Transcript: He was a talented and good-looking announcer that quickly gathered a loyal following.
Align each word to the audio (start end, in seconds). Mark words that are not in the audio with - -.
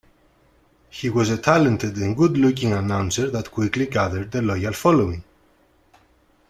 He 0.89 1.11
was 1.11 1.29
a 1.29 1.37
talented 1.37 1.95
and 1.97 2.17
good-looking 2.17 2.73
announcer 2.73 3.29
that 3.29 3.51
quickly 3.51 3.85
gathered 3.85 4.33
a 4.33 4.41
loyal 4.41 4.73
following. 4.73 5.23